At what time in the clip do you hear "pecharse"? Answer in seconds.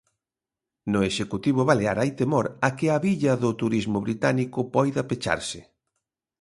5.09-5.59